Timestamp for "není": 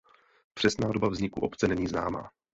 1.67-1.87